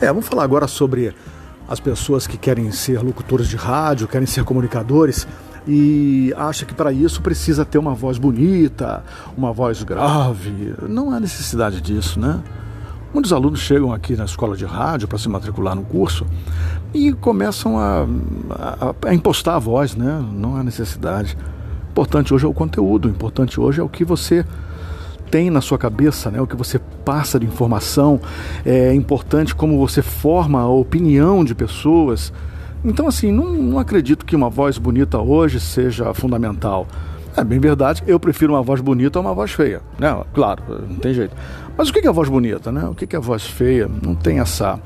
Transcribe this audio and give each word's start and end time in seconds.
É, 0.00 0.06
vamos 0.08 0.26
falar 0.26 0.42
agora 0.42 0.66
sobre 0.66 1.14
as 1.68 1.80
pessoas 1.80 2.26
que 2.26 2.36
querem 2.36 2.70
ser 2.72 3.00
locutores 3.00 3.48
de 3.48 3.56
rádio, 3.56 4.08
querem 4.08 4.26
ser 4.26 4.44
comunicadores 4.44 5.26
e 5.66 6.34
acha 6.36 6.66
que 6.66 6.74
para 6.74 6.92
isso 6.92 7.22
precisa 7.22 7.64
ter 7.64 7.78
uma 7.78 7.94
voz 7.94 8.18
bonita, 8.18 9.02
uma 9.36 9.52
voz 9.52 9.82
grave. 9.82 10.74
Não 10.88 11.10
há 11.10 11.18
necessidade 11.18 11.80
disso, 11.80 12.20
né? 12.20 12.42
Muitos 13.14 13.32
alunos 13.32 13.60
chegam 13.60 13.92
aqui 13.92 14.16
na 14.16 14.24
escola 14.24 14.56
de 14.56 14.64
rádio 14.64 15.06
para 15.06 15.16
se 15.16 15.28
matricular 15.28 15.76
no 15.76 15.84
curso 15.84 16.26
e 16.92 17.12
começam 17.12 17.78
a, 17.78 18.06
a, 18.50 19.08
a, 19.08 19.14
impostar 19.14 19.54
a 19.54 19.58
voz, 19.58 19.94
né? 19.94 20.22
Não 20.32 20.56
há 20.56 20.64
necessidade. 20.64 21.38
O 21.86 21.90
importante 21.92 22.34
hoje 22.34 22.44
é 22.44 22.48
o 22.48 22.52
conteúdo, 22.52 23.06
o 23.06 23.10
importante 23.10 23.60
hoje 23.60 23.80
é 23.80 23.84
o 23.84 23.88
que 23.88 24.04
você 24.04 24.44
tem 25.34 25.50
na 25.50 25.60
sua 25.60 25.76
cabeça, 25.76 26.30
né? 26.30 26.40
o 26.40 26.46
que 26.46 26.54
você 26.54 26.78
passa 27.04 27.40
de 27.40 27.46
informação. 27.46 28.20
É 28.64 28.94
importante 28.94 29.52
como 29.52 29.76
você 29.76 30.00
forma 30.00 30.60
a 30.60 30.68
opinião 30.68 31.44
de 31.44 31.56
pessoas. 31.56 32.32
Então, 32.84 33.08
assim, 33.08 33.32
não, 33.32 33.52
não 33.52 33.80
acredito 33.80 34.24
que 34.24 34.36
uma 34.36 34.48
voz 34.48 34.78
bonita 34.78 35.18
hoje 35.18 35.58
seja 35.58 36.14
fundamental. 36.14 36.86
É 37.36 37.42
bem 37.42 37.58
verdade, 37.58 38.04
eu 38.06 38.20
prefiro 38.20 38.52
uma 38.52 38.62
voz 38.62 38.80
bonita 38.80 39.18
a 39.18 39.22
uma 39.22 39.34
voz 39.34 39.50
feia, 39.50 39.82
né? 39.98 40.16
Claro, 40.32 40.62
não 40.88 40.98
tem 40.98 41.12
jeito. 41.12 41.34
Mas 41.76 41.88
o 41.88 41.92
que 41.92 42.06
é 42.06 42.12
voz 42.12 42.28
bonita, 42.28 42.70
né? 42.70 42.84
O 42.84 42.94
que 42.94 43.16
é 43.16 43.18
voz 43.18 43.44
feia? 43.44 43.90
Não 44.00 44.14
tem 44.14 44.38
essa. 44.38 44.78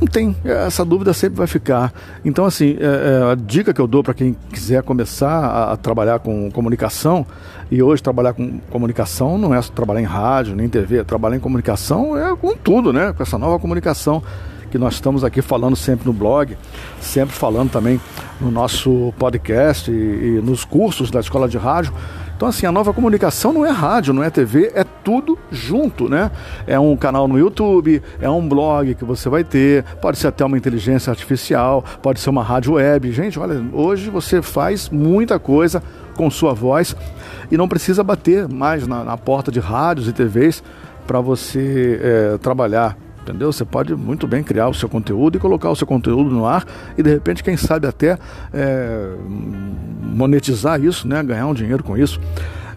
Não 0.00 0.06
tem, 0.06 0.36
essa 0.44 0.84
dúvida 0.84 1.12
sempre 1.12 1.38
vai 1.38 1.46
ficar. 1.46 1.92
Então, 2.24 2.44
assim, 2.44 2.76
é, 2.78 2.84
é, 3.28 3.32
a 3.32 3.34
dica 3.34 3.74
que 3.74 3.80
eu 3.80 3.86
dou 3.86 4.02
para 4.02 4.14
quem 4.14 4.36
quiser 4.52 4.82
começar 4.82 5.28
a, 5.28 5.72
a, 5.72 5.76
trabalhar 5.76 6.20
com 6.20 6.50
comunicação, 6.52 7.26
e 7.70 7.82
hoje 7.82 8.02
trabalhar 8.02 8.32
com 8.32 8.60
comunicação 8.70 9.36
não 9.36 9.54
é 9.54 9.60
só 9.60 9.72
trabalhar 9.72 10.00
em 10.00 10.04
rádio, 10.04 10.54
nem 10.54 10.68
TV, 10.68 11.04
trabalhar 11.04 11.36
em 11.36 11.40
comunicação 11.40 12.16
é 12.16 12.34
com 12.34 12.56
tudo, 12.56 12.92
né? 12.92 13.12
Com 13.12 13.22
essa 13.22 13.36
nova 13.36 13.58
comunicação 13.58 14.22
que 14.70 14.78
nós 14.78 14.94
estamos 14.94 15.24
aqui 15.24 15.42
falando 15.42 15.76
sempre 15.76 16.06
no 16.06 16.12
blog, 16.12 16.56
sempre 17.00 17.34
falando 17.34 17.70
também 17.70 18.00
no 18.40 18.50
nosso 18.50 19.12
podcast 19.18 19.90
e, 19.90 19.94
e 19.94 20.40
nos 20.42 20.64
cursos 20.64 21.10
da 21.10 21.20
escola 21.20 21.48
de 21.48 21.58
rádio. 21.58 21.92
Então, 22.38 22.46
assim, 22.46 22.66
a 22.66 22.70
nova 22.70 22.92
comunicação 22.92 23.52
não 23.52 23.66
é 23.66 23.70
rádio, 23.70 24.14
não 24.14 24.22
é 24.22 24.30
TV, 24.30 24.70
é 24.72 24.84
tudo 24.84 25.36
junto, 25.50 26.08
né? 26.08 26.30
É 26.68 26.78
um 26.78 26.96
canal 26.96 27.26
no 27.26 27.36
YouTube, 27.36 28.00
é 28.20 28.30
um 28.30 28.48
blog 28.48 28.94
que 28.94 29.04
você 29.04 29.28
vai 29.28 29.42
ter, 29.42 29.82
pode 30.00 30.18
ser 30.18 30.28
até 30.28 30.44
uma 30.44 30.56
inteligência 30.56 31.10
artificial, 31.10 31.84
pode 32.00 32.20
ser 32.20 32.30
uma 32.30 32.44
rádio 32.44 32.74
web. 32.74 33.10
Gente, 33.10 33.40
olha, 33.40 33.60
hoje 33.72 34.08
você 34.08 34.40
faz 34.40 34.88
muita 34.88 35.36
coisa 35.40 35.82
com 36.14 36.30
sua 36.30 36.54
voz 36.54 36.94
e 37.50 37.56
não 37.56 37.66
precisa 37.66 38.04
bater 38.04 38.46
mais 38.46 38.86
na, 38.86 39.02
na 39.02 39.16
porta 39.16 39.50
de 39.50 39.58
rádios 39.58 40.06
e 40.06 40.12
TVs 40.12 40.62
para 41.08 41.20
você 41.20 41.98
é, 42.00 42.38
trabalhar 42.38 42.96
entendeu? 43.28 43.52
Você 43.52 43.64
pode 43.64 43.94
muito 43.94 44.26
bem 44.26 44.42
criar 44.42 44.68
o 44.68 44.74
seu 44.74 44.88
conteúdo 44.88 45.36
e 45.36 45.40
colocar 45.40 45.70
o 45.70 45.76
seu 45.76 45.86
conteúdo 45.86 46.30
no 46.30 46.46
ar 46.46 46.64
e 46.96 47.02
de 47.02 47.10
repente, 47.10 47.42
quem 47.42 47.56
sabe 47.56 47.86
até 47.86 48.18
é, 48.52 49.14
monetizar 50.02 50.82
isso, 50.82 51.06
né? 51.06 51.22
Ganhar 51.22 51.46
um 51.46 51.54
dinheiro 51.54 51.82
com 51.82 51.96
isso. 51.96 52.20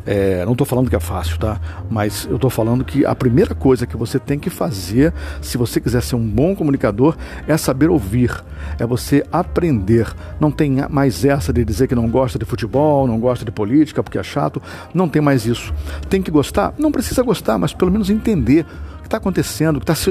É, 0.03 0.43
não 0.45 0.53
estou 0.53 0.65
falando 0.65 0.89
que 0.89 0.95
é 0.95 0.99
fácil, 0.99 1.37
tá? 1.37 1.59
Mas 1.89 2.25
eu 2.25 2.35
estou 2.35 2.49
falando 2.49 2.83
que 2.83 3.05
a 3.05 3.13
primeira 3.13 3.53
coisa 3.53 3.85
que 3.85 3.95
você 3.95 4.17
tem 4.17 4.39
que 4.39 4.49
fazer, 4.49 5.13
se 5.41 5.57
você 5.57 5.79
quiser 5.79 6.01
ser 6.01 6.15
um 6.15 6.27
bom 6.27 6.55
comunicador, 6.55 7.15
é 7.47 7.55
saber 7.55 7.89
ouvir, 7.89 8.43
é 8.79 8.85
você 8.85 9.23
aprender. 9.31 10.11
Não 10.39 10.49
tem 10.49 10.77
mais 10.89 11.23
essa 11.23 11.53
de 11.53 11.63
dizer 11.63 11.87
que 11.87 11.93
não 11.93 12.09
gosta 12.09 12.39
de 12.39 12.45
futebol, 12.45 13.05
não 13.07 13.19
gosta 13.19 13.45
de 13.45 13.51
política 13.51 14.01
porque 14.01 14.17
é 14.17 14.23
chato. 14.23 14.61
Não 14.91 15.07
tem 15.07 15.21
mais 15.21 15.45
isso. 15.45 15.71
Tem 16.09 16.21
que 16.21 16.31
gostar? 16.31 16.73
Não 16.79 16.91
precisa 16.91 17.21
gostar, 17.21 17.59
mas 17.59 17.71
pelo 17.71 17.91
menos 17.91 18.09
entender 18.09 18.65
está 19.11 19.17
acontecendo, 19.17 19.77
o 19.77 19.81
que 19.81 19.91
está 19.91 20.09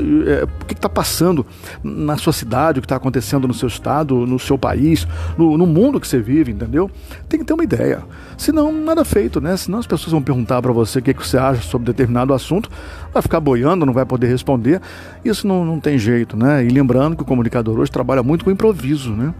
é, 0.70 0.74
tá 0.74 0.88
passando 0.88 1.46
na 1.82 2.16
sua 2.16 2.32
cidade, 2.32 2.78
o 2.78 2.82
que 2.82 2.86
está 2.86 2.96
acontecendo 2.96 3.48
no 3.48 3.54
seu 3.54 3.68
estado, 3.68 4.26
no 4.26 4.38
seu 4.38 4.58
país, 4.58 5.06
no, 5.38 5.56
no, 5.56 5.66
mundo 5.66 5.98
que 5.98 6.06
você 6.06 6.18
vive, 6.18 6.52
entendeu? 6.52 6.90
Tem 7.28 7.40
que 7.40 7.46
ter 7.46 7.54
uma 7.54 7.64
ideia. 7.64 8.02
Senão, 8.36 8.72
nada 8.72 9.04
feito, 9.04 9.40
né? 9.40 9.56
Senão 9.56 9.78
as 9.78 9.86
pessoas 9.86 10.12
vão 10.12 10.22
perguntar 10.22 10.60
para 10.60 10.72
você 10.72 10.98
o 10.98 11.02
que, 11.02 11.14
que 11.14 11.26
você 11.26 11.38
acha 11.38 11.62
sobre 11.62 11.86
determinado 11.86 12.34
assunto, 12.34 12.70
vai 13.12 13.22
ficar 13.22 13.40
boiando, 13.40 13.86
não 13.86 13.92
vai 13.92 14.04
poder 14.04 14.26
responder. 14.26 14.80
Isso 15.24 15.46
não, 15.46 15.64
não 15.64 15.80
tem 15.80 15.98
jeito, 15.98 16.36
né? 16.36 16.64
E 16.64 16.68
lembrando 16.68 17.16
que 17.16 17.22
o 17.22 17.26
comunicador 17.26 17.78
hoje 17.78 17.90
trabalha 17.90 18.22
muito 18.22 18.44
com 18.44 18.50
improviso, 18.50 19.10
né? 19.10 19.34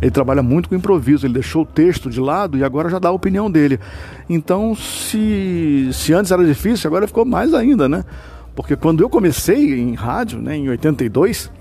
Ele 0.00 0.10
trabalha 0.10 0.42
muito 0.42 0.68
com 0.68 0.74
improviso, 0.74 1.26
ele 1.26 1.34
deixou 1.34 1.62
o 1.62 1.66
texto 1.66 2.10
de 2.10 2.20
lado 2.20 2.58
e 2.58 2.64
agora 2.64 2.88
já 2.90 2.98
dá 2.98 3.08
a 3.08 3.12
opinião 3.12 3.50
dele. 3.50 3.80
Então, 4.28 4.74
se, 4.74 5.88
se 5.92 6.12
antes 6.12 6.30
era 6.30 6.44
difícil, 6.44 6.88
agora 6.88 7.06
ficou 7.06 7.24
mais 7.24 7.54
ainda, 7.54 7.88
né? 7.88 8.04
Porque 8.56 8.74
quando 8.74 9.02
eu 9.02 9.10
comecei 9.10 9.78
em 9.78 9.94
rádio, 9.94 10.40
né, 10.40 10.56
em 10.56 10.68
82, 10.70 11.52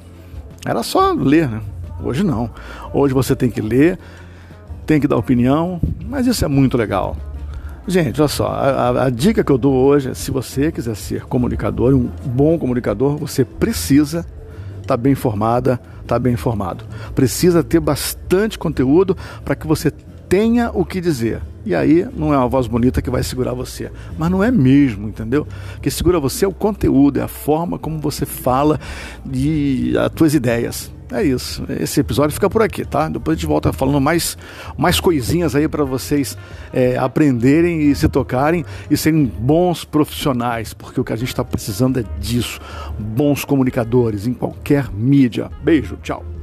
era 0.65 0.81
só 0.81 1.11
ler, 1.11 1.49
né? 1.49 1.61
Hoje 2.01 2.23
não. 2.23 2.49
Hoje 2.93 3.13
você 3.13 3.35
tem 3.35 3.51
que 3.51 3.61
ler, 3.61 3.99
tem 4.85 4.99
que 4.99 5.07
dar 5.07 5.17
opinião, 5.17 5.79
mas 6.07 6.25
isso 6.25 6.45
é 6.45 6.47
muito 6.47 6.77
legal. 6.77 7.17
Gente, 7.87 8.19
olha 8.19 8.27
só, 8.27 8.47
a, 8.47 9.05
a, 9.05 9.09
dica 9.09 9.43
que 9.43 9.51
eu 9.51 9.57
dou 9.57 9.73
hoje 9.75 10.09
é: 10.09 10.13
se 10.13 10.31
você 10.31 10.71
quiser 10.71 10.95
ser 10.95 11.25
comunicador, 11.25 11.93
um 11.93 12.09
bom 12.25 12.57
comunicador, 12.57 13.17
você 13.17 13.43
precisa 13.45 14.19
estar 14.77 14.87
tá 14.87 14.97
bem 14.97 15.11
informada, 15.11 15.73
estar 15.73 16.15
tá 16.15 16.19
bem 16.19 16.33
informado. 16.33 16.85
Precisa 17.13 17.63
ter 17.63 17.79
bastante 17.79 18.57
conteúdo 18.57 19.15
para 19.43 19.55
que 19.55 19.67
você 19.67 19.91
tenha 20.29 20.71
o 20.73 20.85
que 20.85 20.99
dizer. 20.99 21.41
E 21.65 21.73
aí 21.73 22.07
não 22.15 22.33
é 22.33 22.37
uma 22.37 22.47
voz 22.47 22.67
bonita 22.67 23.01
que 23.01 23.09
vai 23.09 23.23
segurar 23.23 23.53
você. 23.53 23.91
Mas 24.17 24.29
não 24.29 24.43
é 24.43 24.51
mesmo, 24.51 25.07
entendeu? 25.07 25.47
O 25.77 25.81
que 25.81 25.89
segura 25.89 26.19
você 26.19 26.45
é 26.45 26.47
o 26.47 26.53
conteúdo, 26.53 27.19
é 27.19 27.23
a 27.23 27.27
forma 27.27 27.79
como 27.79 27.99
você 27.99 28.25
fala 28.25 28.79
e 29.33 29.93
as 29.97 30.11
tuas 30.11 30.33
ideias. 30.33 30.93
É 31.11 31.23
isso. 31.23 31.63
Esse 31.79 31.99
episódio 31.99 32.33
fica 32.33 32.49
por 32.49 32.61
aqui, 32.61 32.83
tá? 32.83 33.07
Depois 33.07 33.37
a 33.37 33.39
gente 33.39 33.47
volta 33.47 33.71
falando 33.71 34.01
mais, 34.01 34.37
mais 34.77 34.99
coisinhas 34.99 35.55
aí 35.55 35.67
para 35.67 35.83
vocês 35.83 36.37
é, 36.73 36.97
aprenderem 36.97 37.81
e 37.81 37.95
se 37.95 38.09
tocarem 38.09 38.65
e 38.89 38.97
serem 38.97 39.25
bons 39.25 39.85
profissionais, 39.85 40.73
porque 40.73 40.99
o 40.99 41.03
que 41.03 41.13
a 41.13 41.15
gente 41.15 41.29
está 41.29 41.43
precisando 41.43 41.99
é 41.99 42.03
disso. 42.19 42.59
Bons 42.97 43.45
comunicadores 43.45 44.25
em 44.25 44.33
qualquer 44.33 44.91
mídia. 44.91 45.49
Beijo, 45.63 45.97
tchau. 46.01 46.34